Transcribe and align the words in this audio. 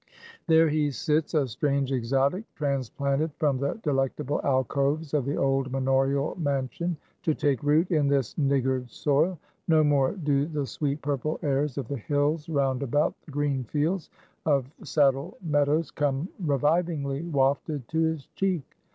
There 0.47 0.67
he 0.67 0.89
sits, 0.89 1.35
a 1.35 1.47
strange 1.47 1.91
exotic, 1.91 2.45
transplanted 2.55 3.33
from 3.37 3.59
the 3.59 3.75
delectable 3.83 4.41
alcoves 4.43 5.13
of 5.13 5.25
the 5.25 5.35
old 5.37 5.71
manorial 5.71 6.33
mansion, 6.39 6.97
to 7.21 7.35
take 7.35 7.61
root 7.61 7.91
in 7.91 8.07
this 8.07 8.35
niggard 8.35 8.89
soil. 8.89 9.37
No 9.67 9.83
more 9.83 10.13
do 10.13 10.47
the 10.47 10.65
sweet 10.65 11.03
purple 11.03 11.37
airs 11.43 11.77
of 11.77 11.87
the 11.87 11.97
hills 11.99 12.49
round 12.49 12.81
about 12.81 13.13
the 13.21 13.31
green 13.31 13.63
fields 13.65 14.09
of 14.47 14.73
Saddle 14.83 15.37
Meadows 15.43 15.91
come 15.91 16.27
revivingly 16.43 17.21
wafted 17.21 17.87
to 17.89 17.99
his 17.99 18.25
cheek. 18.33 18.63